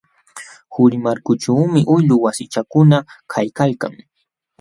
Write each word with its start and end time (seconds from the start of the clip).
Qurimarkaćhuumi 0.77 1.83
uylu 1.95 2.17
wasichakuna 2.23 2.99
kaykalkan. 3.35 4.01